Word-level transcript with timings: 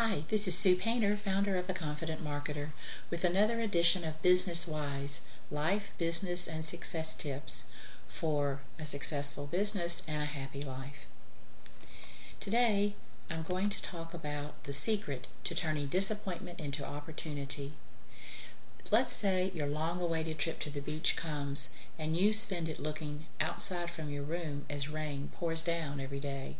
Hi, 0.00 0.22
this 0.28 0.46
is 0.46 0.56
Sue 0.56 0.76
Painter, 0.76 1.16
founder 1.16 1.56
of 1.56 1.66
The 1.66 1.74
Confident 1.74 2.22
Marketer, 2.22 2.68
with 3.10 3.24
another 3.24 3.58
edition 3.58 4.04
of 4.04 4.22
Business 4.22 4.68
Wise 4.68 5.22
Life, 5.50 5.90
Business, 5.98 6.46
and 6.46 6.64
Success 6.64 7.16
Tips 7.16 7.68
for 8.06 8.60
a 8.78 8.84
successful 8.84 9.48
business 9.48 10.04
and 10.06 10.22
a 10.22 10.26
happy 10.26 10.62
life. 10.62 11.06
Today, 12.38 12.94
I'm 13.28 13.42
going 13.42 13.70
to 13.70 13.82
talk 13.82 14.14
about 14.14 14.62
the 14.62 14.72
secret 14.72 15.26
to 15.42 15.56
turning 15.56 15.88
disappointment 15.88 16.60
into 16.60 16.86
opportunity. 16.86 17.72
Let's 18.92 19.12
say 19.12 19.50
your 19.52 19.66
long 19.66 20.00
awaited 20.00 20.38
trip 20.38 20.60
to 20.60 20.70
the 20.70 20.80
beach 20.80 21.16
comes 21.16 21.74
and 21.98 22.16
you 22.16 22.32
spend 22.32 22.68
it 22.68 22.78
looking 22.78 23.26
outside 23.40 23.90
from 23.90 24.10
your 24.10 24.22
room 24.22 24.64
as 24.70 24.88
rain 24.88 25.30
pours 25.34 25.64
down 25.64 25.98
every 25.98 26.20
day. 26.20 26.54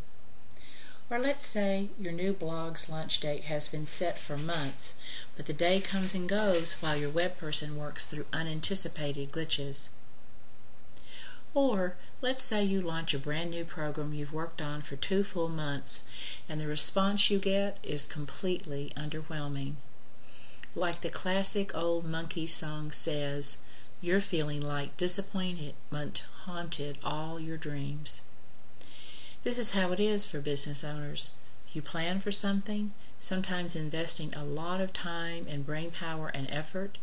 Or 1.11 1.19
let's 1.19 1.47
say 1.47 1.89
your 1.99 2.13
new 2.13 2.35
blog's 2.35 2.91
launch 2.91 3.19
date 3.21 3.45
has 3.45 3.67
been 3.69 3.87
set 3.87 4.19
for 4.19 4.37
months, 4.37 5.01
but 5.37 5.47
the 5.47 5.55
day 5.55 5.81
comes 5.81 6.15
and 6.15 6.29
goes 6.29 6.83
while 6.83 6.97
your 6.97 7.09
web 7.09 7.39
person 7.39 7.77
works 7.77 8.07
through 8.07 8.27
unanticipated 8.31 9.33
glitches. 9.33 9.89
Or 11.55 11.97
let's 12.21 12.43
say 12.43 12.63
you 12.63 12.83
launch 12.83 13.15
a 13.15 13.19
brand 13.19 13.53
new 13.53 13.65
program 13.65 14.13
you've 14.13 14.35
worked 14.35 14.61
on 14.61 14.83
for 14.83 14.97
two 14.97 15.25
full 15.25 15.49
months 15.49 16.07
and 16.47 16.61
the 16.61 16.67
response 16.67 17.31
you 17.31 17.39
get 17.39 17.79
is 17.83 18.07
completely 18.07 18.93
underwhelming. 18.95 19.77
Like 20.75 21.01
the 21.01 21.09
classic 21.09 21.75
old 21.75 22.05
monkey 22.05 22.47
song 22.47 22.93
says, 22.93 23.65
you're 24.03 24.21
feeling 24.21 24.61
like 24.61 24.99
disappointment 24.99 26.23
haunted 26.45 26.99
all 27.03 27.41
your 27.41 27.57
dreams. 27.57 28.21
This 29.49 29.57
is 29.57 29.71
how 29.71 29.93
it 29.93 29.99
is 29.99 30.27
for 30.27 30.43
business 30.43 30.85
owners. 30.85 31.31
You 31.73 31.81
plan 31.81 32.21
for 32.21 32.31
something, 32.31 32.93
sometimes 33.19 33.75
investing 33.75 34.35
a 34.35 34.45
lot 34.45 34.79
of 34.79 34.93
time 34.93 35.47
and 35.49 35.65
brain 35.65 35.91
power 35.91 36.29
and 36.29 36.47
effort, 36.51 36.99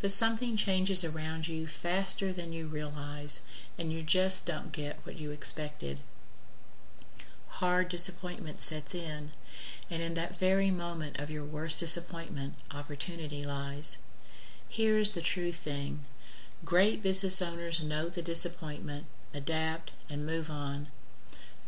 but 0.00 0.10
something 0.10 0.56
changes 0.56 1.04
around 1.04 1.46
you 1.46 1.68
faster 1.68 2.32
than 2.32 2.52
you 2.52 2.66
realize, 2.66 3.42
and 3.78 3.92
you 3.92 4.02
just 4.02 4.44
don't 4.44 4.72
get 4.72 5.06
what 5.06 5.20
you 5.20 5.30
expected. 5.30 6.00
Hard 7.62 7.90
disappointment 7.90 8.60
sets 8.60 8.92
in, 8.92 9.30
and 9.88 10.02
in 10.02 10.14
that 10.14 10.36
very 10.36 10.72
moment 10.72 11.20
of 11.20 11.30
your 11.30 11.44
worst 11.44 11.78
disappointment, 11.78 12.54
opportunity 12.72 13.44
lies. 13.44 13.98
Here's 14.68 15.12
the 15.12 15.22
true 15.22 15.52
thing 15.52 16.00
great 16.64 17.04
business 17.04 17.40
owners 17.40 17.80
know 17.80 18.08
the 18.08 18.20
disappointment, 18.20 19.06
adapt, 19.32 19.92
and 20.10 20.26
move 20.26 20.50
on. 20.50 20.88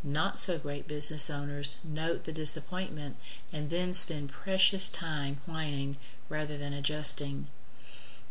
Not 0.03 0.37
so 0.37 0.59
great 0.59 0.87
business 0.87 1.29
owners 1.29 1.77
note 1.83 2.23
the 2.23 2.31
disappointment 2.31 3.17
and 3.51 3.69
then 3.69 3.91
spend 3.93 4.31
precious 4.31 4.89
time 4.89 5.37
whining 5.45 5.97
rather 6.29 6.57
than 6.57 6.71
adjusting. 6.71 7.47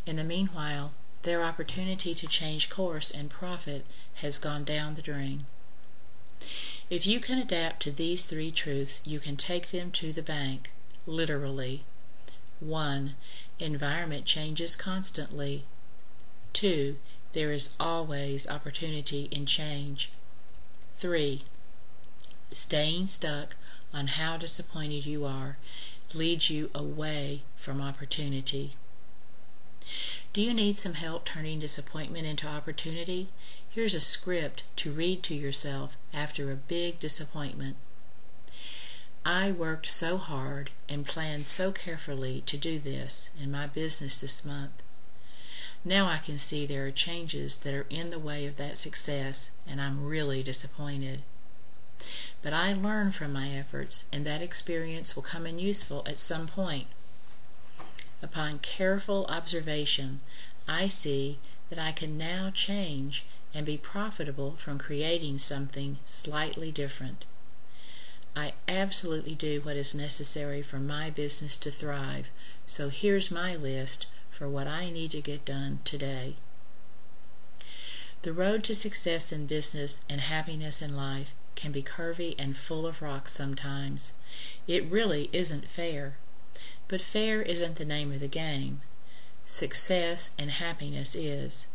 In 0.06 0.16
the 0.16 0.24
meanwhile, 0.24 0.92
their 1.22 1.42
opportunity 1.44 2.14
to 2.14 2.28
change 2.28 2.70
course 2.70 3.10
and 3.10 3.28
profit 3.28 3.84
has 4.16 4.38
gone 4.38 4.62
down 4.62 4.94
the 4.94 5.02
drain. 5.02 5.44
If 6.88 7.04
you 7.04 7.18
can 7.18 7.38
adapt 7.38 7.82
to 7.82 7.90
these 7.90 8.24
three 8.24 8.52
truths, 8.52 9.02
you 9.04 9.18
can 9.18 9.36
take 9.36 9.72
them 9.72 9.90
to 9.92 10.12
the 10.12 10.22
bank, 10.22 10.70
literally. 11.04 11.84
1. 12.60 13.16
Environment 13.58 14.24
changes 14.24 14.76
constantly. 14.76 15.64
2. 16.52 16.96
There 17.32 17.50
is 17.50 17.74
always 17.80 18.46
opportunity 18.48 19.28
in 19.32 19.46
change. 19.46 20.12
3. 20.98 21.42
Staying 22.52 23.06
stuck 23.06 23.56
on 23.92 24.06
how 24.06 24.36
disappointed 24.36 25.06
you 25.06 25.24
are 25.24 25.58
leads 26.14 26.50
you 26.50 26.70
away 26.74 27.42
from 27.56 27.80
opportunity. 27.80 28.74
Do 30.32 30.42
you 30.42 30.52
need 30.52 30.76
some 30.76 30.94
help 30.94 31.24
turning 31.24 31.60
disappointment 31.60 32.26
into 32.26 32.46
opportunity? 32.46 33.28
Here's 33.70 33.94
a 33.94 34.00
script 34.00 34.64
to 34.76 34.92
read 34.92 35.22
to 35.24 35.34
yourself 35.34 35.96
after 36.12 36.50
a 36.50 36.56
big 36.56 36.98
disappointment. 37.00 37.76
I 39.24 39.50
worked 39.50 39.86
so 39.86 40.18
hard 40.18 40.70
and 40.88 41.04
planned 41.04 41.46
so 41.46 41.72
carefully 41.72 42.42
to 42.46 42.56
do 42.56 42.78
this 42.78 43.30
in 43.42 43.50
my 43.50 43.66
business 43.66 44.20
this 44.20 44.44
month. 44.44 44.82
Now 45.84 46.06
I 46.06 46.18
can 46.18 46.38
see 46.38 46.64
there 46.64 46.86
are 46.86 46.90
changes 46.90 47.58
that 47.58 47.74
are 47.74 47.86
in 47.90 48.10
the 48.10 48.18
way 48.18 48.46
of 48.46 48.56
that 48.56 48.78
success, 48.78 49.50
and 49.68 49.80
I'm 49.80 50.04
really 50.04 50.42
disappointed. 50.42 51.22
But 52.42 52.52
I 52.52 52.72
learn 52.72 53.12
from 53.12 53.32
my 53.32 53.50
efforts, 53.50 54.08
and 54.12 54.26
that 54.26 54.42
experience 54.42 55.16
will 55.16 55.22
come 55.22 55.46
in 55.46 55.58
useful 55.58 56.02
at 56.06 56.20
some 56.20 56.46
point. 56.46 56.86
Upon 58.22 58.58
careful 58.60 59.26
observation, 59.26 60.20
I 60.68 60.88
see 60.88 61.38
that 61.70 61.78
I 61.78 61.92
can 61.92 62.16
now 62.16 62.50
change 62.50 63.24
and 63.52 63.64
be 63.66 63.76
profitable 63.76 64.52
from 64.52 64.78
creating 64.78 65.38
something 65.38 65.98
slightly 66.04 66.70
different. 66.70 67.24
I 68.34 68.52
absolutely 68.68 69.34
do 69.34 69.60
what 69.62 69.76
is 69.76 69.94
necessary 69.94 70.60
for 70.62 70.78
my 70.78 71.08
business 71.08 71.56
to 71.58 71.70
thrive, 71.70 72.30
so 72.66 72.90
here's 72.90 73.30
my 73.30 73.56
list 73.56 74.06
for 74.30 74.48
what 74.48 74.66
I 74.66 74.90
need 74.90 75.12
to 75.12 75.22
get 75.22 75.46
done 75.46 75.80
today. 75.84 76.36
The 78.22 78.32
road 78.32 78.64
to 78.64 78.74
success 78.74 79.32
in 79.32 79.46
business 79.46 80.04
and 80.10 80.20
happiness 80.20 80.82
in 80.82 80.96
life 80.96 81.32
can 81.54 81.72
be 81.72 81.82
curvy 81.82 82.34
and 82.38 82.56
full 82.56 82.86
of 82.86 83.00
rocks 83.00 83.32
sometimes. 83.32 84.14
It 84.66 84.84
really 84.90 85.30
isn't 85.32 85.68
fair. 85.68 86.16
But 86.88 87.00
fair 87.00 87.42
isn't 87.42 87.76
the 87.76 87.84
name 87.84 88.12
of 88.12 88.20
the 88.20 88.28
game. 88.28 88.80
Success 89.44 90.34
and 90.38 90.50
happiness 90.50 91.14
is. 91.14 91.66